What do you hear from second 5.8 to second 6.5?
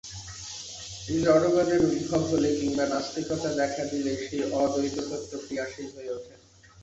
হয়ে ওঠে।